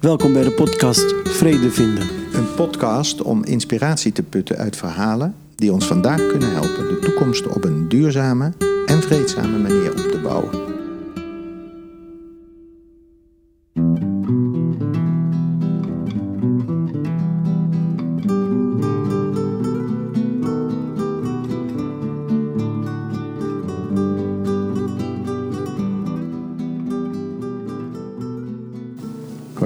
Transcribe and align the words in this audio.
Welkom 0.00 0.32
bij 0.32 0.42
de 0.42 0.50
podcast 0.50 1.14
Vrede 1.24 1.70
Vinden. 1.70 2.08
Een 2.32 2.54
podcast 2.54 3.22
om 3.22 3.44
inspiratie 3.44 4.12
te 4.12 4.22
putten 4.22 4.56
uit 4.56 4.76
verhalen 4.76 5.34
die 5.54 5.72
ons 5.72 5.86
vandaag 5.86 6.26
kunnen 6.26 6.52
helpen 6.52 6.88
de 6.88 6.98
toekomst 7.00 7.46
op 7.46 7.64
een 7.64 7.88
duurzame 7.88 8.52
en 8.86 9.02
vreedzame 9.02 9.58
manier 9.58 9.90
op 9.90 10.10
te 10.10 10.20
bouwen. 10.22 10.69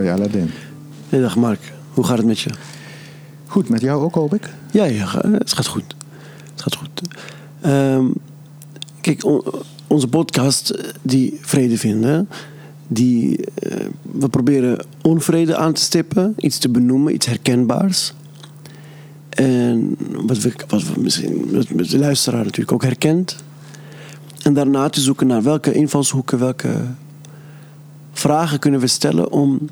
Hoi 0.04 0.16
Aladdin. 0.16 0.50
Hey, 1.08 1.20
dag 1.20 1.36
Mark, 1.36 1.72
hoe 1.94 2.04
gaat 2.04 2.16
het 2.16 2.26
met 2.26 2.40
je? 2.40 2.50
Goed, 3.46 3.68
met 3.68 3.80
jou 3.80 4.02
ook 4.02 4.14
hoop 4.14 4.34
ik? 4.34 4.50
Ja, 4.70 4.84
ja 4.84 5.06
het 5.20 5.52
gaat 5.52 5.66
goed. 5.66 5.94
Het 6.52 6.62
gaat 6.62 6.76
goed. 6.76 7.00
Ehm, 7.60 8.04
kijk, 9.00 9.24
on- 9.24 9.42
onze 9.86 10.08
podcast, 10.08 10.70
eh, 10.70 10.90
die 11.02 11.38
Vrede 11.40 11.78
Vinden, 11.78 12.28
die, 12.88 13.44
eh, 13.54 13.86
we 14.02 14.28
proberen 14.28 14.84
onvrede 15.02 15.56
aan 15.56 15.72
te 15.72 15.80
stippen, 15.80 16.34
iets 16.36 16.58
te 16.58 16.68
benoemen, 16.68 17.14
iets 17.14 17.26
herkenbaars. 17.26 18.12
En 19.28 19.96
wat, 20.26 20.38
we, 20.38 20.52
wat 20.68 20.82
we 20.82 21.00
misschien 21.00 21.48
wat 21.52 21.88
de 21.88 21.98
luisteraar 21.98 22.44
natuurlijk 22.44 22.72
ook 22.72 22.82
herkent. 22.82 23.36
En 24.42 24.54
daarna 24.54 24.88
te 24.88 25.00
zoeken 25.00 25.26
naar 25.26 25.42
welke 25.42 25.72
invalshoeken, 25.72 26.38
welke 26.38 26.74
vragen 28.12 28.58
kunnen 28.58 28.80
we 28.80 28.86
stellen 28.86 29.32
om 29.32 29.68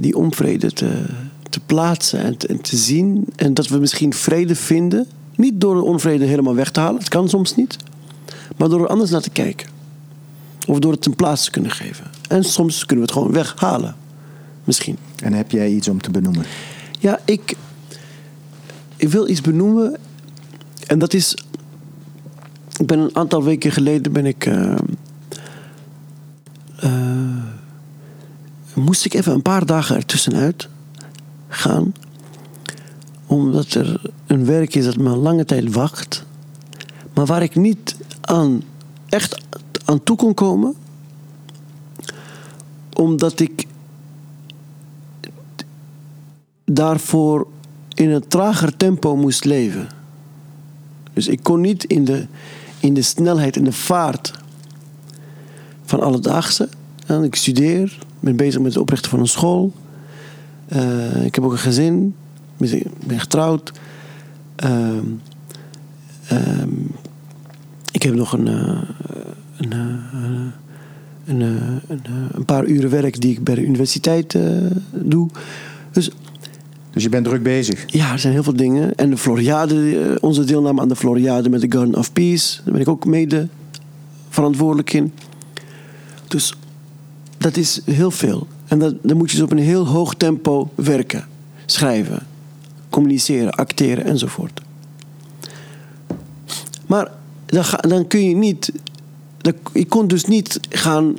die 0.00 0.16
onvrede 0.16 0.72
te, 0.72 1.04
te 1.50 1.60
plaatsen 1.66 2.20
en 2.20 2.36
te, 2.36 2.46
en 2.46 2.60
te 2.60 2.76
zien. 2.76 3.24
En 3.36 3.54
dat 3.54 3.68
we 3.68 3.78
misschien 3.78 4.14
vrede 4.14 4.54
vinden. 4.56 5.06
Niet 5.36 5.60
door 5.60 5.74
de 5.74 5.82
onvrede 5.82 6.24
helemaal 6.24 6.54
weg 6.54 6.70
te 6.70 6.80
halen, 6.80 6.98
het 6.98 7.08
kan 7.08 7.28
soms 7.28 7.54
niet. 7.56 7.76
Maar 8.56 8.68
door 8.68 8.80
er 8.80 8.88
anders 8.88 9.10
naar 9.10 9.20
te 9.20 9.30
kijken. 9.30 9.68
Of 10.66 10.78
door 10.78 10.92
het 10.92 11.06
een 11.06 11.16
plaats 11.16 11.44
te 11.44 11.50
kunnen 11.50 11.70
geven. 11.70 12.10
En 12.28 12.44
soms 12.44 12.86
kunnen 12.86 13.04
we 13.06 13.10
het 13.12 13.20
gewoon 13.20 13.34
weghalen. 13.34 13.96
Misschien. 14.64 14.96
En 15.22 15.32
heb 15.32 15.50
jij 15.50 15.70
iets 15.70 15.88
om 15.88 16.00
te 16.00 16.10
benoemen? 16.10 16.44
Ja, 16.98 17.20
ik, 17.24 17.56
ik 18.96 19.08
wil 19.08 19.28
iets 19.28 19.40
benoemen. 19.40 19.96
En 20.86 20.98
dat 20.98 21.14
is. 21.14 21.36
Ik 22.78 22.86
ben 22.86 22.98
een 22.98 23.16
aantal 23.16 23.42
weken 23.42 23.72
geleden 23.72 24.12
ben 24.12 24.26
ik. 24.26 24.46
eh, 24.46 24.74
eh, 26.76 27.41
moest 28.74 29.04
ik 29.04 29.14
even 29.14 29.32
een 29.32 29.42
paar 29.42 29.66
dagen 29.66 29.96
ertussenuit 29.96 30.68
gaan. 31.48 31.94
Omdat 33.26 33.74
er 33.74 34.00
een 34.26 34.44
werk 34.44 34.74
is 34.74 34.84
dat 34.84 34.96
me 34.96 35.16
lange 35.16 35.44
tijd 35.44 35.72
wacht. 35.72 36.24
Maar 37.14 37.26
waar 37.26 37.42
ik 37.42 37.54
niet 37.54 37.96
aan, 38.20 38.62
echt 39.08 39.42
aan 39.84 40.02
toe 40.02 40.16
kon 40.16 40.34
komen. 40.34 40.74
Omdat 42.92 43.40
ik 43.40 43.66
daarvoor 46.64 47.46
in 47.94 48.10
een 48.10 48.28
trager 48.28 48.76
tempo 48.76 49.16
moest 49.16 49.44
leven. 49.44 49.88
Dus 51.12 51.28
ik 51.28 51.42
kon 51.42 51.60
niet 51.60 51.84
in 51.84 52.04
de, 52.04 52.26
in 52.80 52.94
de 52.94 53.02
snelheid 53.02 53.56
en 53.56 53.64
de 53.64 53.72
vaart 53.72 54.32
van 55.84 56.00
alledaagse. 56.00 56.68
En 57.18 57.24
ik 57.24 57.34
studeer, 57.34 57.98
ben 58.20 58.36
bezig 58.36 58.60
met 58.60 58.72
het 58.72 58.82
oprichten 58.82 59.10
van 59.10 59.20
een 59.20 59.26
school. 59.26 59.72
Eh, 60.66 61.24
ik 61.24 61.34
heb 61.34 61.44
ook 61.44 61.52
een 61.52 61.58
gezin, 61.58 62.14
ik 62.58 63.06
ben 63.06 63.20
getrouwd. 63.20 63.72
Ehm, 64.56 65.04
ehm, 66.26 66.70
ik 67.92 68.02
heb 68.02 68.14
nog 68.14 68.32
een, 68.32 68.48
eh, 68.48 68.82
een, 69.56 69.72
eh, 69.72 69.80
een, 71.26 71.40
een, 72.32 72.44
paar 72.44 72.64
uren 72.64 72.90
werk 72.90 73.20
die 73.20 73.30
ik 73.30 73.44
bij 73.44 73.54
de 73.54 73.64
universiteit 73.64 74.38
doe. 74.90 75.28
Dus 75.90 76.10
Dus 76.90 77.02
je 77.02 77.08
bent 77.08 77.24
druk 77.24 77.42
bezig. 77.42 77.84
ja, 77.86 78.12
er 78.12 78.18
zijn 78.18 78.32
heel 78.32 78.42
veel 78.42 78.56
dingen. 78.56 78.94
En 78.94 79.10
de 79.10 79.16
Floriade, 79.16 80.18
onze 80.20 80.44
deelname 80.44 80.80
aan 80.80 80.88
de 80.88 80.96
Floriade 80.96 81.48
met 81.48 81.60
de 81.60 81.72
Garden 81.78 81.96
of 81.96 82.12
Peace, 82.12 82.60
daar 82.64 82.72
ben 82.72 82.82
ik 82.82 82.88
ook 82.88 83.04
mede 83.04 83.48
verantwoordelijk 84.28 84.92
in. 84.92 85.12
Dus 86.28 86.54
dat 87.42 87.56
is 87.56 87.80
heel 87.84 88.10
veel. 88.10 88.46
En 88.66 88.78
dat, 88.78 88.94
dan 89.02 89.16
moet 89.16 89.30
je 89.30 89.36
dus 89.36 89.44
op 89.44 89.52
een 89.52 89.58
heel 89.58 89.86
hoog 89.86 90.14
tempo 90.14 90.70
werken, 90.74 91.24
schrijven, 91.66 92.26
communiceren, 92.90 93.50
acteren 93.52 94.04
enzovoort. 94.04 94.60
Maar 96.86 97.10
dan, 97.46 97.64
ga- 97.64 97.76
dan 97.88 98.06
kun 98.06 98.28
je 98.28 98.34
niet. 98.34 98.72
ik 99.72 99.88
kon 99.88 100.08
dus 100.08 100.24
niet 100.24 100.60
gaan. 100.68 101.16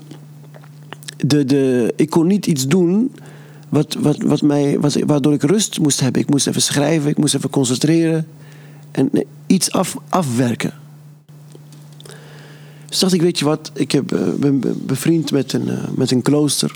De, 1.17 1.45
de, 1.45 1.93
ik 1.95 2.09
kon 2.09 2.27
niet 2.27 2.45
iets 2.45 2.67
doen 2.67 3.11
wat, 3.69 3.93
wat, 3.99 4.21
wat 4.21 4.41
mij, 4.41 4.77
waardoor 5.05 5.33
ik 5.33 5.43
rust 5.43 5.79
moest 5.79 5.99
hebben. 5.99 6.21
Ik 6.21 6.29
moest 6.29 6.47
even 6.47 6.61
schrijven, 6.61 7.09
ik 7.09 7.17
moest 7.17 7.35
even 7.35 7.49
concentreren 7.49 8.27
en 8.91 9.09
nee, 9.11 9.27
iets 9.47 9.71
af, 9.71 9.97
afwerken. 10.09 10.73
Dus 12.93 13.01
dacht 13.01 13.13
ik, 13.13 13.21
weet 13.21 13.39
je 13.39 13.45
wat, 13.45 13.71
ik 13.73 13.91
heb, 13.91 14.11
eh, 14.11 14.19
ben 14.39 14.59
be- 14.59 14.73
bevriend 14.85 15.31
met 15.31 15.53
een, 15.53 15.69
eh, 15.69 15.77
met 15.95 16.11
een 16.11 16.21
klooster. 16.21 16.75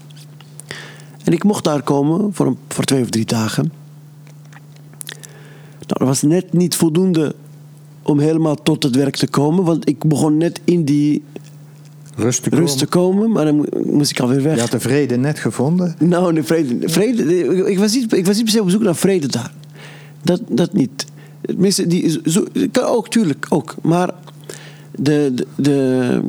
En 1.24 1.34
ik 1.34 1.44
mocht 1.44 1.64
daar 1.64 1.82
komen 1.82 2.34
voor, 2.34 2.46
een, 2.46 2.58
voor 2.68 2.84
twee 2.84 3.02
of 3.02 3.10
drie 3.10 3.26
dagen. 3.26 3.72
Nou, 5.06 5.88
dat 5.88 6.08
was 6.08 6.22
net 6.22 6.54
niet 6.54 6.76
voldoende 6.76 7.36
om 8.02 8.20
helemaal 8.20 8.56
tot 8.56 8.84
het 8.84 8.96
werk 8.96 9.16
te 9.16 9.28
komen. 9.28 9.64
Want 9.64 9.90
ik 9.90 10.04
begon 10.04 10.38
net 10.38 10.62
in 10.64 10.86
die 10.86 11.24
Rust 12.16 12.44
te 12.44 12.50
rust 12.50 12.78
te 12.78 12.86
komen, 12.86 13.32
maar 13.32 13.46
dan 13.46 13.56
mo- 13.56 13.66
moest 13.86 14.12
ik 14.12 14.20
alweer 14.20 14.42
weg. 14.44 14.56
Je 14.56 14.62
had 14.62 14.72
de 14.72 14.80
vrede 14.80 15.18
net 15.18 15.40
gevonden. 15.40 15.96
Nou, 16.00 16.34
de 16.34 16.44
vrede. 16.44 16.90
vrede 16.90 17.24
ik, 17.66 17.80
was 17.80 17.94
niet, 17.94 18.14
ik 18.14 18.26
was 18.26 18.36
niet 18.36 18.44
per 18.44 18.54
se 18.54 18.62
op 18.62 18.70
zoek 18.70 18.82
naar 18.82 18.96
vrede 18.96 19.28
daar. 19.28 19.54
Dat, 20.22 20.42
dat 20.50 20.74
niet. 20.74 21.06
Tenminste, 21.42 21.88
die, 21.88 22.20
zo, 22.26 22.44
kan 22.72 22.84
ook, 22.84 23.10
tuurlijk, 23.10 23.46
ook. 23.50 23.76
Maar 23.82 24.14
de, 24.98 25.32
de, 25.34 25.46
de 25.56 26.22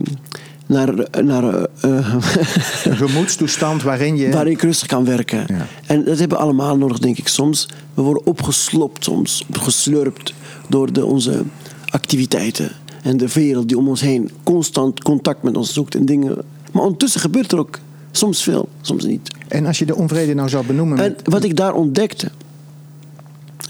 naar, 0.66 0.94
naar, 1.24 1.66
Een 1.80 2.96
gemoedstoestand 2.96 3.82
waarin 3.82 4.16
je... 4.16 4.30
waar 4.30 4.46
ik 4.46 4.62
rustig 4.62 4.88
kan 4.88 5.04
werken. 5.04 5.44
Ja. 5.46 5.66
En 5.86 6.04
dat 6.04 6.18
hebben 6.18 6.36
we 6.38 6.42
allemaal 6.42 6.76
nodig, 6.76 6.98
denk 6.98 7.18
ik 7.18 7.28
soms. 7.28 7.68
We 7.94 8.02
worden 8.02 8.26
opgeslopt 8.26 9.04
soms, 9.04 9.44
opgeslurpt 9.48 10.34
door 10.68 10.92
de, 10.92 11.04
onze 11.04 11.42
activiteiten. 11.88 12.70
En 13.02 13.16
de 13.16 13.32
wereld 13.32 13.68
die 13.68 13.78
om 13.78 13.88
ons 13.88 14.00
heen 14.00 14.30
constant 14.42 15.02
contact 15.02 15.42
met 15.42 15.56
ons 15.56 15.72
zoekt 15.72 15.94
en 15.94 16.04
dingen. 16.04 16.36
Maar 16.72 16.82
ondertussen 16.82 17.20
gebeurt 17.20 17.52
er 17.52 17.58
ook 17.58 17.78
soms 18.10 18.42
veel, 18.42 18.68
soms 18.80 19.04
niet. 19.04 19.34
En 19.48 19.66
als 19.66 19.78
je 19.78 19.86
de 19.86 19.96
onvrede 19.96 20.34
nou 20.34 20.48
zou 20.48 20.66
benoemen... 20.66 20.98
En 20.98 21.16
wat 21.24 21.44
ik 21.44 21.56
daar 21.56 21.74
ontdekte, 21.74 22.30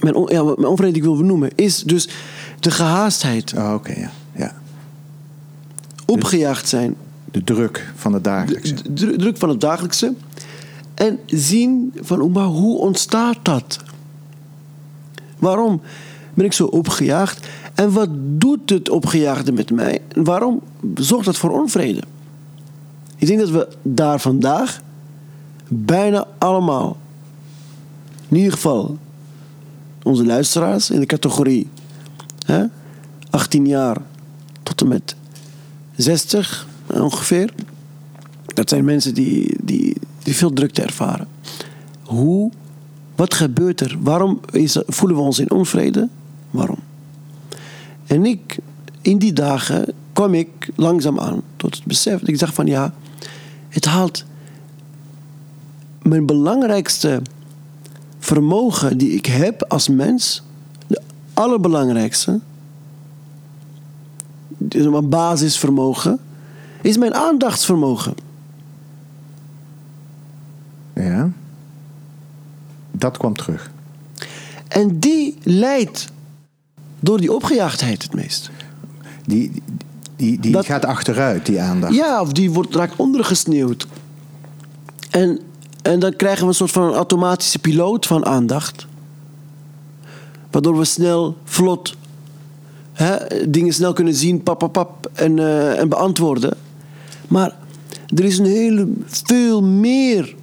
mijn, 0.00 0.14
on, 0.14 0.28
ja, 0.32 0.42
mijn 0.42 0.66
onvrede 0.66 0.92
die 0.92 1.02
ik 1.02 1.08
wil 1.08 1.16
benoemen, 1.16 1.50
is 1.54 1.82
dus 1.82 2.08
de 2.60 2.70
gehaastheid, 2.70 3.54
Oh, 3.56 3.74
oké, 3.74 3.92
ja. 3.92 4.10
Opgejaagd 6.10 6.68
zijn, 6.68 6.94
De 7.30 7.44
druk 7.44 7.92
van 7.96 8.12
het 8.12 8.24
dagelijkse. 8.24 8.74
de 8.74 8.92
dru- 8.92 9.16
druk 9.16 9.36
van 9.36 9.48
het 9.48 9.60
dagelijkse. 9.60 10.12
En 10.94 11.18
zien 11.26 11.92
van, 12.00 12.20
oh, 12.20 12.34
maar 12.34 12.44
hoe 12.44 12.78
ontstaat 12.78 13.36
dat? 13.42 13.78
Waarom 15.38 15.80
ben 16.34 16.44
ik 16.44 16.52
zo 16.52 16.64
opgejaagd? 16.64 17.46
En 17.74 17.92
wat 17.92 18.08
doet 18.12 18.70
het 18.70 18.88
opgejaagde 18.90 19.52
met 19.52 19.70
mij? 19.70 20.00
En 20.08 20.24
waarom 20.24 20.60
zorgt 20.94 21.24
dat 21.24 21.36
voor 21.36 21.50
onvrede? 21.60 22.02
Ik 23.16 23.26
denk 23.26 23.38
dat 23.40 23.50
we 23.50 23.68
daar 23.82 24.20
vandaag 24.20 24.80
bijna 25.68 26.26
allemaal, 26.38 26.96
in 28.28 28.36
ieder 28.36 28.52
geval 28.52 28.96
onze 30.02 30.24
luisteraars 30.26 30.90
in 30.90 31.00
de 31.00 31.06
categorie 31.06 31.68
hè, 32.46 32.64
18 33.30 33.66
jaar 33.66 33.96
tot 34.62 34.80
en 34.80 34.88
met 34.88 35.14
60 35.98 36.66
ongeveer. 36.86 37.52
Dat 38.46 38.68
zijn 38.68 38.84
mensen 38.84 39.14
die, 39.14 39.56
die, 39.62 39.96
die 40.22 40.34
veel 40.34 40.52
drukte 40.52 40.82
ervaren. 40.82 41.28
Hoe, 42.02 42.50
wat 43.14 43.34
gebeurt 43.34 43.80
er? 43.80 43.96
Waarom 44.00 44.40
is, 44.50 44.78
voelen 44.86 45.16
we 45.16 45.22
ons 45.22 45.38
in 45.38 45.50
onvrede? 45.50 46.08
Waarom? 46.50 46.78
En 48.06 48.26
ik, 48.26 48.58
in 49.00 49.18
die 49.18 49.32
dagen 49.32 49.92
kwam 50.12 50.34
ik 50.34 50.70
langzaam 50.74 51.18
aan 51.20 51.42
tot 51.56 51.74
het 51.74 51.84
besef. 51.84 52.22
Ik 52.22 52.38
dacht 52.38 52.54
van 52.54 52.66
ja, 52.66 52.94
het 53.68 53.84
haalt 53.84 54.24
mijn 56.02 56.26
belangrijkste 56.26 57.22
vermogen 58.18 58.98
die 58.98 59.10
ik 59.10 59.26
heb 59.26 59.64
als 59.68 59.88
mens, 59.88 60.42
de 60.86 61.00
allerbelangrijkste, 61.34 62.40
mijn 64.58 65.08
basisvermogen, 65.08 66.18
is 66.82 66.96
mijn 66.98 67.14
aandachtsvermogen. 67.14 68.14
Ja. 70.94 71.30
Dat 72.90 73.16
kwam 73.16 73.36
terug. 73.36 73.70
En 74.68 74.98
die 74.98 75.38
leidt 75.42 76.08
door 77.00 77.18
die 77.20 77.32
opgejaagdheid 77.32 78.02
het 78.02 78.14
meest. 78.14 78.50
Die, 79.26 79.62
die, 80.16 80.40
die 80.40 80.52
Dat- 80.52 80.64
gaat 80.64 80.84
achteruit, 80.84 81.46
die 81.46 81.60
aandacht. 81.60 81.94
Ja, 81.94 82.20
of 82.20 82.32
die 82.32 82.50
wordt, 82.50 82.74
raakt 82.74 82.96
ondergesneeuwd. 82.96 83.86
En, 85.10 85.38
en 85.82 85.98
dan 85.98 86.16
krijgen 86.16 86.42
we 86.42 86.48
een 86.48 86.54
soort 86.54 86.70
van 86.70 86.82
een 86.82 86.94
automatische 86.94 87.58
piloot 87.58 88.06
van 88.06 88.26
aandacht. 88.26 88.86
Waardoor 90.50 90.78
we 90.78 90.84
snel, 90.84 91.36
vlot, 91.44 91.96
dingen 93.48 93.72
snel 93.72 93.92
kunnen 93.92 94.14
zien, 94.14 94.42
pap, 94.42 94.58
pap, 94.58 94.72
pap, 94.72 95.10
en, 95.12 95.38
eh, 95.38 95.78
en 95.78 95.88
beantwoorden. 95.88 96.56
Maar 97.28 97.56
er 98.14 98.24
is 98.24 98.38
een 98.38 98.44
hele, 98.44 98.88
veel 99.06 99.62
meer 99.62 100.34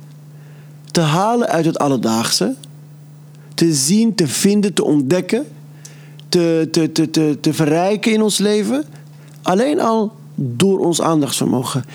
te 0.91 1.01
halen 1.01 1.47
uit 1.47 1.65
het 1.65 1.77
alledaagse. 1.77 2.55
Te 3.53 3.73
zien, 3.73 4.15
te 4.15 4.27
vinden, 4.27 4.73
te 4.73 4.83
ontdekken. 4.83 5.45
Te, 6.29 6.67
te, 6.71 6.91
te, 6.91 7.09
te, 7.09 7.37
te 7.41 7.53
verrijken 7.53 8.13
in 8.13 8.21
ons 8.21 8.37
leven. 8.37 8.83
Alleen 9.41 9.79
al 9.79 10.11
door 10.35 10.79
ons 10.79 11.01
aandachtsvermogen. 11.01 11.85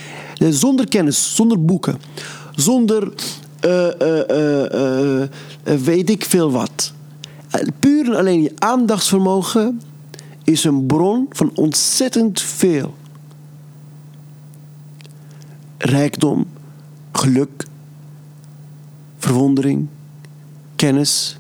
Zonder 0.50 0.88
kennis, 0.88 1.34
zonder 1.34 1.64
boeken. 1.64 1.98
Zonder 2.54 3.12
eh, 3.60 5.22
eh, 5.22 5.28
weet 5.62 6.10
ik 6.10 6.24
veel 6.24 6.50
wat. 6.50 6.92
Puur 7.78 8.06
en 8.06 8.16
alleen 8.16 8.42
je 8.42 8.52
aandachtsvermogen 8.58 9.80
is 10.44 10.64
een 10.64 10.86
bron 10.86 11.26
van 11.30 11.50
ontzettend 11.54 12.40
veel. 12.40 12.94
Rijkdom, 15.78 16.46
geluk, 17.12 17.66
verwondering, 19.18 19.86
kennis, 20.76 21.38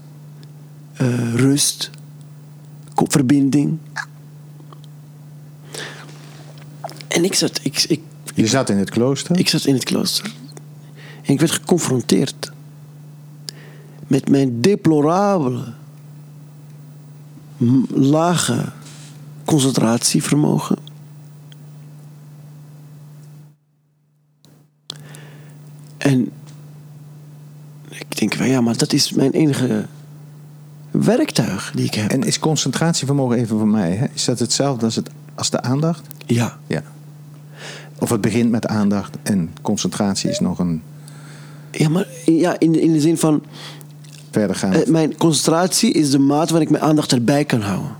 eh, 0.92 1.34
rust, 1.34 1.90
verbinding. 3.08 3.78
En 7.08 7.24
ik 7.24 7.34
zat, 7.34 7.60
ik, 7.62 7.84
ik, 7.88 8.00
Je 8.34 8.46
zat 8.46 8.68
in 8.68 8.76
het 8.76 8.90
klooster. 8.90 9.38
ik 9.38 9.48
zat 9.48 9.64
in 9.64 9.74
het 9.74 9.84
klooster. 9.84 10.34
En 11.22 11.32
ik 11.32 11.40
werd 11.40 11.52
geconfronteerd 11.52 12.52
met 14.06 14.28
mijn 14.28 14.60
deplorabele, 14.60 15.72
lage 17.88 18.72
concentratievermogen. 19.50 20.76
En 25.98 26.30
ik 27.88 28.18
denk, 28.18 28.34
van, 28.34 28.48
ja, 28.48 28.60
maar 28.60 28.76
dat 28.76 28.92
is 28.92 29.12
mijn 29.12 29.30
enige 29.30 29.86
werktuig 30.90 31.72
die 31.74 31.84
ik 31.84 31.94
heb. 31.94 32.10
En 32.10 32.22
is 32.22 32.38
concentratievermogen 32.38 33.36
even 33.36 33.58
voor 33.58 33.68
mij, 33.68 33.92
hè? 33.92 34.06
is 34.14 34.24
dat 34.24 34.38
hetzelfde 34.38 34.84
als, 34.84 34.96
het, 34.96 35.10
als 35.34 35.50
de 35.50 35.60
aandacht? 35.60 36.06
ja, 36.26 36.58
Ja. 36.66 36.82
Of 37.98 38.10
het 38.10 38.20
begint 38.20 38.50
met 38.50 38.66
aandacht 38.66 39.16
en 39.22 39.50
concentratie 39.62 40.30
is 40.30 40.40
nog 40.40 40.58
een 40.58 40.82
ja, 41.70 41.88
maar 41.88 42.06
ja, 42.24 42.58
in, 42.58 42.80
in 42.80 42.92
de 42.92 43.00
zin 43.00 43.18
van, 43.18 43.42
verdergaand. 44.30 44.74
Eh, 44.74 44.86
mijn 44.86 45.16
concentratie 45.16 45.92
is 45.92 46.10
de 46.10 46.18
maat 46.18 46.50
waar 46.50 46.60
ik 46.60 46.70
mijn 46.70 46.82
aandacht 46.82 47.12
erbij 47.12 47.44
kan 47.44 47.60
houden. 47.60 47.98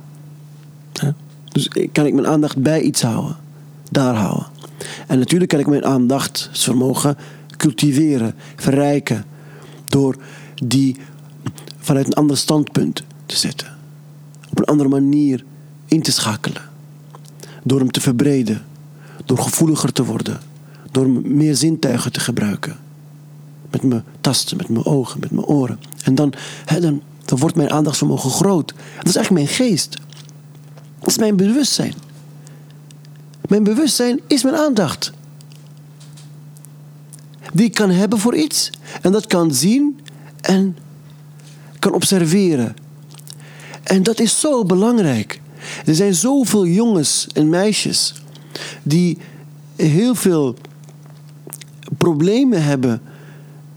Dus 1.52 1.69
kan 1.93 2.06
ik 2.06 2.14
mijn 2.14 2.26
aandacht 2.26 2.56
bij 2.56 2.81
iets 2.81 3.02
houden. 3.02 3.37
Daar 3.91 4.14
houden. 4.14 4.47
En 5.06 5.19
natuurlijk 5.19 5.50
kan 5.50 5.61
ik 5.61 5.67
mijn 5.67 5.85
aandachtsvermogen 5.85 7.17
cultiveren, 7.56 8.35
verrijken. 8.56 9.25
Door 9.87 10.17
die 10.64 10.97
vanuit 11.79 12.06
een 12.06 12.12
ander 12.12 12.37
standpunt 12.37 13.05
te 13.26 13.37
zetten. 13.37 13.76
Op 14.50 14.58
een 14.58 14.64
andere 14.64 14.88
manier 14.88 15.44
in 15.87 16.02
te 16.02 16.12
schakelen. 16.12 16.62
Door 17.62 17.79
hem 17.79 17.91
te 17.91 18.00
verbreden. 18.00 18.62
Door 19.25 19.38
gevoeliger 19.38 19.93
te 19.93 20.05
worden. 20.05 20.41
Door 20.91 21.08
meer 21.08 21.56
zintuigen 21.56 22.12
te 22.12 22.20
gebruiken 22.20 22.76
met 23.70 23.82
mijn 23.82 24.05
tasten, 24.20 24.56
met 24.56 24.69
mijn 24.69 24.85
ogen, 24.85 25.20
met 25.20 25.31
mijn 25.31 25.47
oren. 25.47 25.81
En 26.05 26.14
dan, 26.14 26.32
hè, 26.64 26.81
dan, 26.81 27.02
dan 27.25 27.38
wordt 27.38 27.56
mijn 27.56 27.70
aandachtsvermogen 27.70 28.31
groot. 28.31 28.75
Dat 28.97 29.08
is 29.08 29.17
eigenlijk 29.17 29.31
mijn 29.31 29.56
geest. 29.56 29.97
Is 31.05 31.19
mijn 31.19 31.37
bewustzijn. 31.37 31.94
Mijn 33.49 33.64
bewustzijn 33.64 34.20
is 34.26 34.43
mijn 34.43 34.56
aandacht. 34.56 35.12
Die 37.52 37.67
ik 37.67 37.75
kan 37.75 37.91
hebben 37.91 38.19
voor 38.19 38.37
iets. 38.37 38.70
En 39.02 39.12
dat 39.12 39.26
kan 39.26 39.55
zien 39.55 40.00
en 40.41 40.76
kan 41.79 41.93
observeren. 41.93 42.76
En 43.82 44.02
dat 44.02 44.20
is 44.20 44.41
zo 44.41 44.64
belangrijk. 44.64 45.41
Er 45.87 45.94
zijn 45.94 46.14
zoveel 46.14 46.67
jongens 46.67 47.26
en 47.32 47.49
meisjes 47.49 48.14
die 48.82 49.19
heel 49.76 50.14
veel 50.14 50.56
problemen 51.99 52.62
hebben 52.62 53.02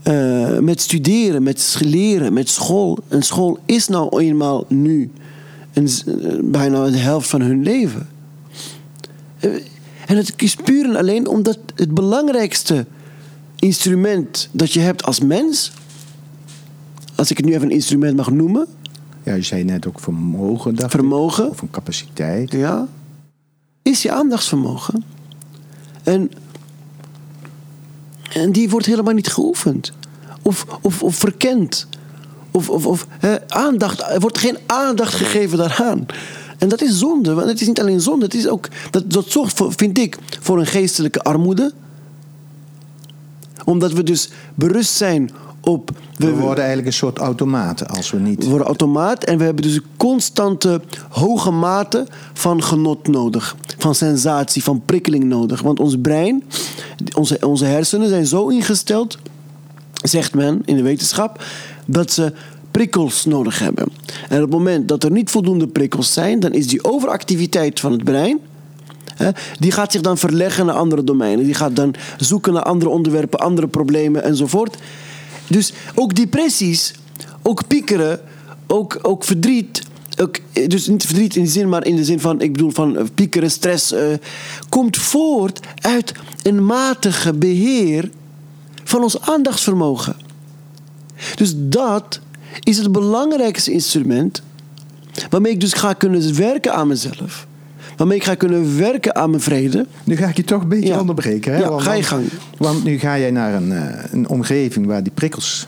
eh, 0.04 0.58
met 0.58 0.82
studeren, 0.82 1.44
met 1.44 1.76
leren, 1.80 2.34
met 2.34 2.50
school. 2.50 2.98
En 3.08 3.24
school 3.24 3.60
is 3.66 3.88
nou 3.88 4.20
eenmaal 4.20 4.66
nu 4.68 5.12
een, 5.74 5.88
eh, 5.88 6.40
bijna 6.44 6.90
de 6.90 6.98
helft 6.98 7.30
van 7.30 7.42
hun 7.42 7.64
leven. 7.64 8.08
Eh, 9.40 9.52
En 10.06 10.18
het 10.18 10.34
is 10.36 10.56
puur 10.56 10.86
en 10.86 10.96
alleen 10.96 11.28
omdat 11.28 11.58
het 11.76 11.94
belangrijkste 11.94 12.86
instrument 13.60 14.50
dat 14.52 14.72
je 14.72 14.80
hebt 14.80 15.04
als 15.04 15.20
mens, 15.20 15.72
als 17.16 17.32
ik 17.32 17.38
het 17.38 17.46
nu 17.46 17.52
even 17.54 17.66
een 17.68 17.72
instrument 17.74 18.16
mag 18.16 18.32
noemen, 18.32 18.68
ja, 19.24 19.34
je 19.34 19.42
zei 19.42 19.64
net 19.64 19.88
ook 19.88 20.00
vermogen, 20.00 20.76
dacht 20.76 20.94
ik. 20.94 21.00
vermogen, 21.00 21.50
Of 21.50 21.62
een 21.62 21.70
capaciteit. 21.70 22.52
ja, 22.52 22.88
is 23.82 24.02
je 24.02 24.12
aandachtsvermogen. 24.12 25.04
En, 26.04 26.32
en 28.34 28.52
die 28.52 28.70
wordt 28.70 28.86
helemaal 28.86 29.14
niet 29.14 29.28
geoefend. 29.28 29.92
Of, 30.42 30.66
of, 30.82 31.04
of 31.04 31.16
verkend. 31.16 31.88
Of, 32.54 32.70
of, 32.70 32.86
of 32.86 33.08
hè, 33.20 33.50
aandacht. 33.50 34.02
Er 34.02 34.20
wordt 34.20 34.38
geen 34.38 34.58
aandacht 34.66 35.14
gegeven 35.14 35.58
daaraan. 35.58 36.06
En 36.58 36.70
dat 36.70 36.82
is 36.82 36.98
zonde. 36.98 37.34
Want 37.34 37.48
het 37.48 37.62
is 37.62 37.68
niet 37.68 37.80
alleen 37.80 38.02
zonde. 38.02 38.26
Het 38.26 38.34
is 38.34 38.48
ook, 38.48 38.68
dat, 38.90 39.12
dat 39.12 39.26
zorgt, 39.28 39.58
voor, 39.58 39.74
vind 39.76 39.98
ik, 39.98 40.18
voor 40.42 40.60
een 40.60 40.66
geestelijke 40.66 41.24
armoede. 41.24 41.74
Omdat 43.66 43.92
we 43.92 44.04
dus 44.04 44.30
berust 44.56 44.94
zijn 44.94 45.32
op... 45.62 45.92
We 46.18 46.32
worden 46.32 46.58
eigenlijk 46.58 46.88
een 46.88 46.94
soort 46.94 47.18
automaten 47.18 47.88
als 47.88 48.12
we 48.12 48.20
niet... 48.20 48.44
We 48.44 48.50
worden 48.50 48.68
automaat 48.68 49.24
en 49.24 49.38
we 49.38 49.44
hebben 49.44 49.64
dus 49.64 49.76
een 49.76 49.86
constante 49.98 50.82
hoge 51.10 51.52
mate 51.52 52.08
van 52.34 52.64
genot 52.64 53.08
nodig. 53.08 53.56
Van 53.78 53.96
sensatie, 53.96 54.64
van 54.64 54.82
prikkeling 54.86 55.24
nodig. 55.24 55.62
Want 55.62 55.80
ons 55.80 55.96
brein, 56.02 56.44
onze, 57.16 57.38
onze 57.42 57.66
hersenen 57.66 58.10
zijn 58.10 58.26
zo 58.26 58.48
ingesteld, 58.48 59.18
zegt 59.94 60.34
men 60.34 60.62
in 60.66 60.76
de 60.76 60.82
wetenschap, 60.82 61.44
dat 61.86 62.12
ze 62.12 62.34
prikkels 62.72 63.26
nodig 63.26 63.60
hebben. 63.60 63.86
En 64.30 64.36
op 64.36 64.42
het 64.42 64.50
moment 64.52 64.88
dat 64.88 65.04
er 65.04 65.12
niet 65.12 65.30
voldoende 65.30 65.68
prikkels 65.68 66.14
zijn, 66.14 66.40
dan 66.40 66.54
is 66.54 66.68
die 66.68 66.84
overactiviteit 66.84 67.80
van 67.80 67.92
het 67.92 68.04
brein. 68.04 68.40
Hè, 69.16 69.30
die 69.60 69.72
gaat 69.72 69.92
zich 69.92 70.02
dan 70.02 70.18
verleggen 70.18 70.66
naar 70.66 70.76
andere 70.76 71.04
domeinen. 71.04 71.46
Die 71.46 71.54
gaat 71.54 71.76
dan 71.76 71.96
zoeken 72.18 72.54
naar 72.54 72.64
andere 72.64 72.92
onderwerpen, 72.92 73.40
andere 73.40 73.68
problemen 73.68 74.24
enzovoort. 74.24 74.78
Dus 75.48 75.74
ook 75.96 76.16
depressies, 76.16 76.94
ook 77.42 77.68
piekeren, 77.68 78.20
ook, 78.68 79.00
ook 79.02 79.24
verdriet. 79.24 79.82
Ook, 80.22 80.38
eh, 80.54 80.68
dus 80.68 80.88
niet 80.88 81.06
verdriet 81.06 81.36
in 81.36 81.44
de 81.44 81.50
zin, 81.50 81.70
maar 81.70 81.86
in 81.86 81.96
de 81.96 82.06
zin 82.06 82.20
van, 82.20 82.42
ik 82.42 82.52
bedoel 82.52 82.72
van 82.72 82.98
eh, 82.98 83.04
piekeren, 83.16 83.52
stress, 83.52 83.92
eh, 83.92 84.08
komt 84.70 84.98
voort 84.98 85.60
uit 85.82 86.14
een 86.44 86.66
matige 86.66 87.34
beheer 87.34 88.10
van 88.84 89.04
ons 89.04 89.22
aandachtsvermogen. 89.22 90.16
Dus 91.36 91.54
dat 91.58 92.20
is 92.60 92.78
het 92.78 92.92
belangrijkste 92.92 93.72
instrument 93.72 94.42
waarmee 95.30 95.52
ik 95.52 95.60
dus 95.60 95.74
ga 95.74 95.94
kunnen 95.94 96.36
werken 96.38 96.74
aan 96.74 96.88
mezelf. 96.88 97.48
Waarmee 97.98 98.18
ik 98.18 98.24
ga 98.24 98.36
kunnen 98.36 98.78
werken 98.78 99.16
aan 99.16 99.30
mijn 99.30 99.42
vrede. 99.42 99.86
Nu 100.04 100.16
ga 100.16 100.28
ik 100.28 100.38
je 100.38 100.44
toch 100.44 100.62
een 100.62 100.68
beetje 100.68 100.88
Ja. 100.90 101.00
onderbreken. 101.00 101.54
Hè? 101.54 101.60
Ja, 101.60 101.80
ga 101.80 101.94
je 101.94 102.04
gang. 102.04 102.26
Want 102.58 102.84
nu 102.84 103.00
ga 103.00 103.20
jij 103.20 103.32
naar 103.32 103.54
een, 103.54 103.72
eh, 103.72 104.04
een 104.12 104.28
omgeving 104.30 104.86
waar 104.86 105.04
die 105.04 105.12
prikkels 105.16 105.68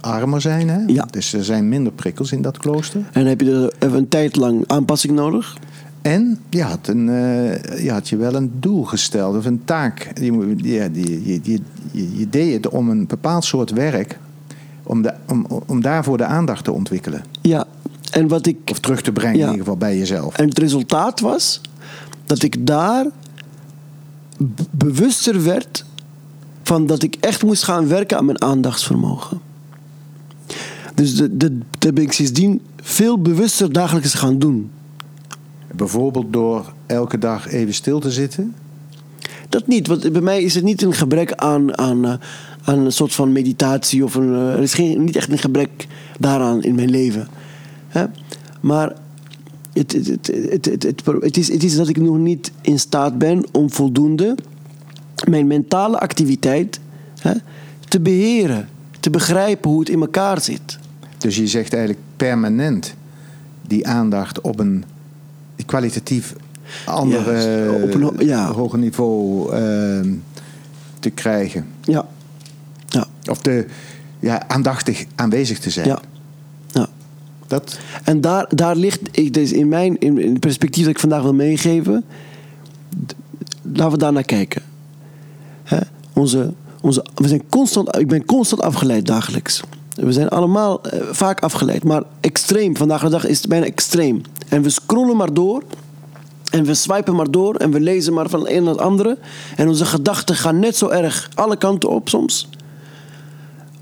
armer 0.00 0.40
zijn. 0.40 0.68
Hè? 0.68 0.78
Ja. 0.86 1.06
Dus 1.10 1.32
er 1.32 1.44
zijn 1.44 1.68
minder 1.68 1.92
prikkels 1.92 2.32
in 2.32 2.42
dat 2.42 2.58
klooster. 2.58 3.00
En 3.12 3.26
heb 3.26 3.40
je 3.40 3.50
er 3.52 3.72
even 3.86 3.98
een 3.98 4.08
tijd 4.08 4.36
lang 4.36 4.64
aanpassing 4.66 5.12
nodig. 5.14 5.56
En 6.02 6.38
je 6.50 6.62
had, 6.62 6.88
een, 6.88 7.08
eh, 7.08 7.84
je 7.84 7.90
had 7.90 8.08
je 8.08 8.16
wel 8.16 8.34
een 8.34 8.52
doel 8.60 8.84
gesteld 8.84 9.36
of 9.36 9.44
een 9.44 9.60
taak. 9.64 10.10
Je, 10.20 10.54
ja, 10.56 10.88
die, 10.88 11.26
je, 11.26 11.40
je, 11.42 11.60
je, 11.92 12.18
je 12.18 12.28
deed 12.30 12.52
het 12.52 12.68
om 12.68 12.88
een 12.90 13.06
bepaald 13.06 13.44
soort 13.44 13.70
werk, 13.70 14.18
om, 14.86 15.02
de, 15.02 15.14
om, 15.28 15.46
om 15.66 15.80
daarvoor 15.80 16.16
de 16.16 16.24
aandacht 16.24 16.64
te 16.64 16.72
ontwikkelen. 16.72 17.24
Ja. 17.40 17.66
En 18.10 18.28
wat 18.28 18.46
ik 18.46 18.56
Of 18.70 18.78
terug 18.78 19.02
te 19.02 19.12
brengen 19.12 19.36
Ja. 19.38 19.44
in 19.44 19.50
ieder 19.50 19.64
geval 19.64 19.78
bij 19.78 19.98
jezelf. 19.98 20.36
En 20.36 20.48
het 20.48 20.58
resultaat 20.58 21.20
was 21.20 21.60
dat 22.24 22.42
ik 22.42 22.66
daar 22.66 23.06
bewuster 24.70 25.44
werd 25.44 25.84
van 26.62 26.86
dat 26.86 27.02
ik 27.02 27.16
echt 27.20 27.42
moest 27.42 27.62
gaan 27.62 27.88
werken 27.88 28.18
aan 28.18 28.24
mijn 28.24 28.42
aandachtsvermogen. 28.42 29.40
Dus 30.94 31.14
dat, 31.14 31.50
ben 31.78 31.96
ik 31.98 32.12
sindsdien 32.12 32.60
veel 32.82 33.18
bewuster 33.22 33.72
dagelijks 33.72 34.14
gaan 34.14 34.38
doen. 34.38 34.70
Bijvoorbeeld 35.72 36.32
door 36.32 36.72
elke 36.86 37.18
dag 37.18 37.48
even 37.48 37.74
stil 37.74 38.00
te 38.00 38.10
zitten. 38.10 38.54
Dat 39.48 39.66
niet, 39.66 39.86
want 39.86 40.12
bij 40.12 40.20
mij 40.20 40.42
is 40.42 40.54
het 40.54 40.64
niet 40.64 40.82
een 40.82 40.94
gebrek 40.94 41.32
aan, 41.32 41.78
aan, 41.78 42.04
eh, 42.04 42.14
aan 42.66 42.78
een 42.78 42.92
soort 42.92 43.14
van 43.14 43.32
meditatie. 43.32 44.04
Of 44.04 44.14
een, 44.14 44.34
eh, 44.34 44.52
er 44.52 44.62
is 44.62 44.74
geen, 44.74 45.04
niet 45.04 45.16
echt 45.16 45.30
een 45.30 45.38
gebrek 45.38 45.86
daaraan 46.18 46.62
in 46.62 46.74
mijn 46.74 46.90
leven. 46.90 47.28
Hè? 47.88 48.04
Maar 48.60 48.92
het, 49.72 49.92
het, 49.92 50.06
het, 50.06 50.26
het, 50.50 50.64
het, 50.64 50.82
het, 50.82 51.02
het 51.20 51.36
is, 51.36 51.52
het 51.52 51.62
is 51.62 51.76
dat 51.76 51.88
ik 51.88 51.96
nog 51.96 52.16
niet 52.16 52.52
in 52.60 52.78
staat 52.78 53.18
ben 53.18 53.44
om 53.52 53.70
voldoende 53.70 54.34
mijn 55.28 55.46
mentale 55.46 55.98
activiteit 55.98 56.80
hè, 57.18 57.32
te 57.88 58.00
beheren. 58.00 58.68
Te 59.00 59.10
begrijpen 59.10 59.70
hoe 59.70 59.80
het 59.80 59.88
in 59.88 60.00
elkaar 60.00 60.40
zit. 60.40 60.78
Dus 61.18 61.36
je 61.36 61.46
zegt 61.46 61.72
eigenlijk 61.72 62.04
permanent 62.16 62.94
die 63.66 63.86
aandacht 63.86 64.40
op 64.40 64.58
een 64.58 64.84
kwalitatief 65.66 66.34
andere, 66.86 67.82
op 67.82 67.94
een 67.94 68.26
ja. 68.26 68.52
hoger 68.52 68.78
niveau 68.78 69.52
eh, 69.52 70.00
te 70.98 71.10
krijgen. 71.10 71.66
Ja. 71.80 72.06
Of 73.28 73.40
de, 73.40 73.66
ja, 74.20 74.48
aandachtig 74.48 75.04
aanwezig 75.14 75.58
te 75.58 75.70
zijn. 75.70 75.86
Ja. 75.86 76.00
ja. 76.72 76.88
Dat, 77.46 77.78
En 78.04 78.20
daar, 78.20 78.46
daar 78.48 78.76
ligt, 78.76 79.32
dus 79.32 79.52
in 79.52 79.68
mijn 79.68 79.98
in, 79.98 80.18
in 80.18 80.30
het 80.30 80.40
perspectief 80.40 80.84
dat 80.84 80.92
ik 80.92 81.00
vandaag 81.00 81.22
wil 81.22 81.34
meegeven, 81.34 82.04
laten 83.62 83.90
we 83.90 83.98
daar 83.98 84.12
naar 84.12 84.22
kijken. 84.22 84.62
Hè? 85.62 85.78
Onze, 86.12 86.52
onze, 86.80 87.04
we 87.14 87.28
zijn 87.28 87.42
constant, 87.48 87.96
ik 87.96 88.08
ben 88.08 88.24
constant 88.24 88.62
afgeleid 88.62 89.06
dagelijks. 89.06 89.62
We 89.94 90.12
zijn 90.12 90.28
allemaal 90.28 90.82
eh, 90.82 91.00
vaak 91.10 91.40
afgeleid, 91.40 91.84
maar 91.84 92.02
extreem. 92.20 92.76
Vandaag 92.76 93.02
de 93.02 93.08
dag 93.08 93.26
is 93.26 93.38
het 93.38 93.48
bijna 93.48 93.66
extreem. 93.66 94.20
En 94.48 94.62
we 94.62 94.68
scrollen 94.68 95.16
maar 95.16 95.34
door. 95.34 95.62
En 96.50 96.64
we 96.64 96.74
swipen 96.74 97.14
maar 97.14 97.30
door 97.30 97.54
en 97.54 97.70
we 97.70 97.80
lezen 97.80 98.12
maar 98.12 98.28
van 98.28 98.40
het 98.40 98.50
een 98.50 98.62
naar 98.62 98.72
het 98.72 98.82
andere. 98.82 99.18
En 99.56 99.68
onze 99.68 99.84
gedachten 99.84 100.34
gaan 100.34 100.58
net 100.58 100.76
zo 100.76 100.88
erg 100.88 101.30
alle 101.34 101.56
kanten 101.56 101.90
op 101.90 102.08
soms 102.08 102.48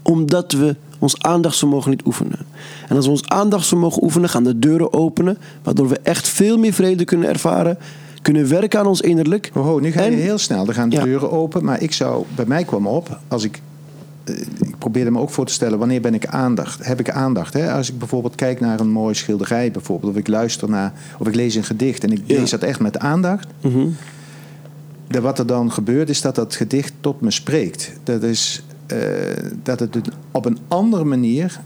omdat 0.05 0.53
we 0.53 0.77
ons 0.99 1.23
aandachtsvermogen 1.23 1.91
niet 1.91 2.07
oefenen. 2.07 2.39
En 2.89 2.97
als 2.97 3.05
we 3.05 3.11
ons 3.11 3.29
aandachtsvermogen 3.29 4.03
oefenen, 4.03 4.29
gaan 4.29 4.45
de 4.45 4.59
deuren 4.59 4.93
openen, 4.93 5.39
waardoor 5.63 5.89
we 5.89 5.99
echt 6.03 6.29
veel 6.29 6.59
meer 6.59 6.73
vrede 6.73 7.05
kunnen 7.05 7.29
ervaren, 7.29 7.79
kunnen 8.23 8.49
werken 8.49 8.79
aan 8.81 8.87
ons 8.87 9.01
innerlijk. 9.01 9.51
oh, 9.55 9.81
nu 9.81 9.91
ga 9.93 10.03
je 10.03 10.11
En- 10.11 10.17
heel 10.19 10.39
snel. 10.39 10.67
Er 10.67 10.75
gaan 10.75 10.89
de 10.89 10.97
Ja. 10.97 11.05
deuren 11.05 11.31
open. 11.33 11.65
Maar 11.65 11.83
ik 11.83 11.93
zou, 11.93 12.25
bij 12.35 12.45
mij 12.47 12.65
kwam 12.65 12.87
op, 12.87 13.19
als 13.29 13.45
ik, 13.45 13.61
eh, 14.25 14.35
ik 14.41 14.79
probeerde 14.79 15.11
me 15.11 15.19
ook 15.19 15.31
voor 15.31 15.47
te 15.47 15.53
stellen, 15.53 15.79
wanneer 15.79 16.01
ben 16.01 16.15
ik 16.15 16.27
aandacht? 16.27 16.87
Heb 16.87 17.01
ik 17.01 17.11
aandacht? 17.11 17.53
Hè? 17.55 17.73
Als 17.73 17.91
ik 17.91 17.99
bijvoorbeeld 17.99 18.35
kijk 18.35 18.61
naar 18.61 18.81
een 18.81 18.91
mooie 18.91 19.15
schilderij, 19.15 19.71
bijvoorbeeld, 19.71 20.13
of 20.13 20.19
ik 20.19 20.29
luister 20.29 20.69
naar, 20.71 20.93
of 21.19 21.27
ik 21.27 21.35
lees 21.35 21.55
een 21.55 21.65
gedicht 21.65 22.05
en 22.05 22.13
ik 22.13 22.21
Ja. 22.25 22.39
lees 22.39 22.51
dat 22.51 22.63
echt 22.63 22.81
met 22.81 22.99
aandacht. 22.99 23.47
Mhm. 23.61 23.87
de, 25.09 25.21
wat 25.21 25.39
er 25.39 25.47
dan 25.47 25.73
gebeurt 25.73 26.09
is 26.09 26.21
dat 26.21 26.35
dat 26.35 26.55
gedicht 26.55 26.93
tot 27.01 27.21
me 27.21 27.31
spreekt. 27.31 27.93
Dat, 28.05 28.23
is, 28.23 28.63
eh, 28.87 28.99
dat 29.63 29.81
het 29.81 29.97
op 30.31 30.45
een 30.45 30.59
andere 30.69 31.05
manier 31.05 31.61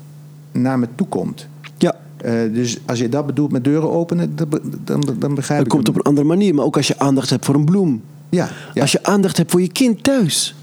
naar 0.53 0.79
me 0.79 0.89
toe 0.95 1.07
komt. 1.07 1.47
Ja, 1.79 1.97
Eh, 2.17 2.33
dus 2.53 2.79
als 2.87 2.99
je 2.99 3.09
dat 3.09 3.27
bedoelt 3.27 3.53
met 3.53 3.65
deuren 3.65 3.91
openen, 3.91 4.37
dan, 4.37 4.49
dan, 4.85 5.15
dan 5.19 5.35
begrijp 5.35 5.59
het 5.59 5.67
ik 5.69 5.73
komt 5.75 5.87
hem. 5.87 5.97
op 5.97 6.01
een 6.01 6.07
andere 6.07 6.27
manier. 6.27 6.55
Maar 6.55 6.65
ook 6.65 6.77
als 6.77 6.87
je 6.89 6.99
aandacht 6.99 7.31
hebt 7.31 7.45
voor 7.45 7.55
een 7.55 7.65
bloem. 7.65 8.03
Ja, 8.29 8.49
ja. 8.75 8.81
Als 8.83 8.93
je 8.93 9.03
aandacht 9.05 9.37
hebt 9.37 9.51
voor 9.51 9.61
je 9.61 9.69
kind 9.73 10.03
thuis. 10.05 10.55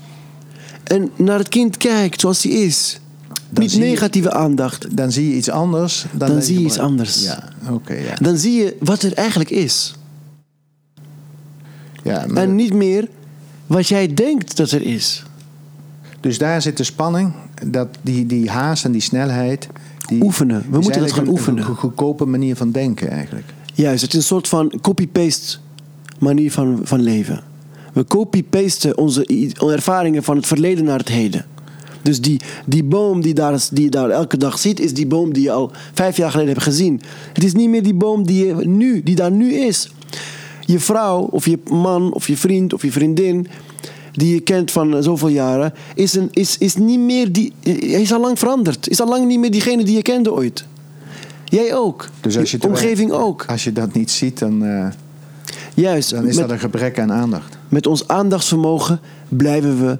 En 0.84 1.10
naar 1.16 1.38
het 1.38 1.50
kind 1.50 1.78
kijkt 1.78 2.20
zoals 2.22 2.44
hij 2.44 2.52
is. 2.52 3.00
Dan 3.50 3.64
niet 3.64 3.72
je- 3.74 3.80
negatieve 3.80 4.32
aandacht. 4.32 4.98
dan 4.98 5.12
zie 5.12 5.30
je 5.30 5.36
iets 5.36 5.50
anders. 5.50 6.06
Dan, 6.12 6.30
Dan 6.30 6.42
zie 6.42 6.60
je 6.60 6.66
iets 6.66 6.80
anders. 6.80 7.24
Ja, 7.24 7.44
oké. 7.72 7.94
ja. 7.94 8.16
Dan 8.22 8.38
zie 8.38 8.54
je 8.64 8.76
wat 8.80 9.02
er 9.02 9.14
eigenlijk 9.14 9.50
is. 9.50 9.96
Ja, 12.04 12.26
maar- 12.28 12.44
En 12.44 12.56
niet 12.56 12.74
meer 12.74 13.08
wat 13.68 13.88
jij 13.88 14.14
denkt 14.14 14.58
dat 14.58 14.72
er 14.72 14.82
is. 14.82 15.24
Dus 16.25 16.38
daar 16.38 16.62
zit 16.62 16.77
de 16.77 16.84
spanning. 16.84 17.34
Dat 17.65 17.88
die, 18.01 18.25
die 18.25 18.50
haast 18.50 18.86
en 18.86 18.91
die 18.91 19.01
snelheid. 19.01 19.67
Die 20.08 20.24
Oefenen. 20.24 20.65
We 20.70 20.79
moeten 20.79 21.01
dat 21.01 21.12
gaan 21.12 21.24
een- 21.24 21.29
oefenen. 21.29 21.60
Een 21.60 21.65
go- 21.65 21.74
goedkope 21.74 22.25
manier 22.25 22.55
van 22.55 22.72
denken 22.72 23.10
eigenlijk. 23.10 23.46
Juist, 23.74 24.01
het 24.01 24.12
is 24.12 24.17
een 24.20 24.24
soort 24.25 24.48
van 24.48 24.74
copy-paste 24.82 25.58
manier 26.20 26.51
van, 26.51 26.79
van 26.84 27.01
leven. 27.01 27.41
We 27.94 28.05
copy-pasten 28.05 28.98
onze 28.98 29.25
ervaringen 29.72 30.24
van 30.24 30.36
het 30.36 30.48
verleden 30.48 30.84
naar 30.86 31.00
het 31.00 31.08
heden. 31.10 31.46
Dus 32.01 32.22
die, 32.22 32.39
die 32.65 32.84
boom 32.84 33.22
die, 33.22 33.34
daar, 33.34 33.67
die 33.72 33.84
je 33.84 33.89
daar 33.89 34.10
elke 34.10 34.38
dag 34.38 34.60
ziet, 34.60 34.79
is 34.79 34.94
die 34.94 35.08
boom 35.08 35.34
die 35.34 35.44
je 35.44 35.51
al 35.51 35.72
vijf 35.94 36.17
jaar 36.17 36.32
geleden 36.32 36.51
hebt 36.53 36.63
gezien. 36.63 37.01
Het 37.34 37.44
is 37.44 37.53
niet 37.53 37.70
meer 37.70 37.84
die 37.84 37.94
boom 37.94 38.25
die, 38.25 38.46
je 38.46 38.53
nu, 38.67 39.03
die 39.03 39.15
daar 39.15 39.32
nu 39.32 39.53
is. 39.53 39.89
Je 40.65 40.79
vrouw, 40.79 41.20
of 41.20 41.46
je 41.46 41.60
man, 41.72 42.13
of 42.13 42.27
je 42.27 42.38
vriend, 42.38 42.74
of 42.74 42.82
je 42.82 42.91
vriendin, 42.91 43.48
die 44.15 44.34
je 44.34 44.39
kent 44.39 44.72
van 44.72 45.03
zoveel 45.03 45.27
jaren, 45.27 45.74
is, 45.95 46.13
een, 46.13 46.29
is, 46.31 46.57
is 46.57 46.75
niet 46.75 47.00
meer 47.00 47.31
die. 47.31 47.53
Hij 47.63 48.01
is 48.01 48.13
al 48.13 48.19
lang 48.19 48.39
veranderd. 48.39 48.89
Is 48.89 49.01
al 49.01 49.07
lang 49.07 49.27
niet 49.27 49.39
meer 49.39 49.51
diegene 49.51 49.84
die 49.84 49.95
je 49.95 50.01
kende 50.01 50.34
ooit. 50.34 50.65
Jij 51.45 51.75
ook. 51.75 52.10
Dus 52.22 52.38
als 52.38 52.51
je 52.51 52.57
je 52.62 52.67
omgeving 52.67 53.12
ook. 53.12 53.45
Als 53.48 53.63
je 53.63 53.72
dat 53.72 53.93
niet 53.93 54.12
ziet, 54.12 54.39
dan, 54.39 54.65
eh, 54.65 54.88
Juist. 55.74 56.10
dan 56.10 56.27
is 56.27 56.36
met, 56.36 56.43
dat 56.43 56.51
een 56.51 56.60
gebrek 56.60 57.00
aan 57.00 57.12
aandacht. 57.12 57.57
met 57.69 57.88
ons 57.88 58.07
aandachtsvermogen 58.07 59.00
blijven 59.29 59.86
we 59.86 59.98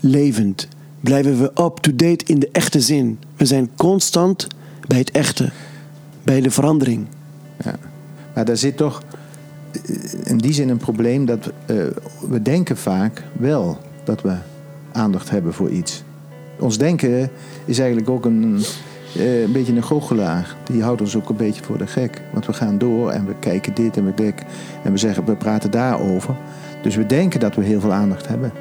levend. 0.00 0.68
Blijven 1.00 1.40
we 1.40 1.62
up-to-date 1.62 2.24
in 2.24 2.38
de 2.38 2.48
echte 2.52 2.80
zin. 2.80 3.18
We 3.36 3.46
zijn 3.46 3.70
constant 3.76 4.46
bij 4.86 4.98
het 4.98 5.10
echte. 5.10 5.50
Bij 6.22 6.40
de 6.40 6.50
verandering. 6.50 7.06
Ja. 7.64 7.78
Maar 8.34 8.44
daar 8.44 8.56
zit 8.56 8.76
toch 8.76 9.02
in 10.24 10.38
die 10.38 10.52
zin 10.52 10.68
een 10.68 10.76
probleem 10.76 11.24
dat 11.24 11.52
eh, 11.66 11.76
we 12.28 12.42
denken 12.42 12.76
vaak 12.76 13.22
wel 13.32 13.78
dat 14.04 14.22
we 14.22 14.34
aandacht 14.92 15.30
hebben 15.30 15.54
voor 15.54 15.70
iets. 15.70 16.02
Ons 16.58 16.78
denken 16.78 17.30
is 17.64 17.78
eigenlijk 17.78 18.10
ook 18.10 18.24
een, 18.24 18.62
eh, 19.16 19.42
een 19.42 19.52
beetje 19.52 19.72
een 19.72 19.82
goochelaar. 19.82 20.56
Die 20.64 20.82
houdt 20.82 21.00
ons 21.00 21.16
ook 21.16 21.28
een 21.28 21.36
beetje 21.36 21.62
voor 21.62 21.78
de 21.78 21.86
gek. 21.86 22.22
Want 22.32 22.46
we 22.46 22.52
gaan 22.52 22.78
door 22.78 23.10
en 23.10 23.26
we 23.26 23.34
kijken 23.40 23.74
dit 23.74 23.96
en 23.96 24.04
we 24.04 24.12
kijken 24.12 24.46
en 24.82 24.92
we 24.92 24.98
zeggen 24.98 25.24
we 25.24 25.36
praten 25.36 25.70
daarover. 25.70 26.36
Dus 26.82 26.96
we 26.96 27.06
denken 27.06 27.40
dat 27.40 27.54
we 27.54 27.62
heel 27.62 27.80
veel 27.80 27.92
aandacht 27.92 28.28
hebben. 28.28 28.52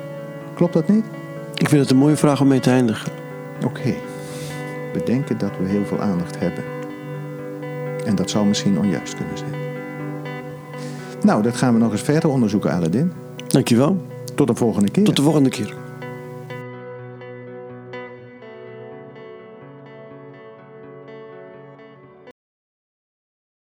Klopt 0.56 0.74
dat 0.74 0.88
niet? 0.88 1.06
Ik 1.54 1.70
vind 1.70 1.82
het 1.82 1.92
een 1.92 1.98
mooie 1.98 2.16
vraag 2.16 2.42
om 2.42 2.48
mee 2.48 2.60
te 2.60 2.70
eindigen. 2.70 3.12
Oké. 3.66 3.94
We 4.94 5.02
denken 5.06 5.38
dat 5.38 5.52
we 5.60 5.68
heel 5.68 5.86
veel 5.86 6.02
aandacht 6.02 6.40
hebben. 6.40 6.64
En 8.06 8.16
dat 8.16 8.30
zou 8.30 8.48
misschien 8.48 8.80
onjuist 8.80 9.16
kunnen 9.16 9.38
zijn. 9.38 9.65
Nou, 11.26 11.42
dat 11.42 11.56
gaan 11.56 11.74
we 11.74 11.80
nog 11.80 11.92
eens 11.92 12.02
verder 12.02 12.30
onderzoeken, 12.30 12.72
Aladdin. 12.72 13.12
Dankjewel. 13.48 14.02
Tot 14.36 14.48
de 14.48 14.56
volgende 14.56 14.92
keer. 14.92 15.04
Tot 15.04 15.16
de 15.16 15.22
volgende 15.22 15.50
keer. 15.50 15.85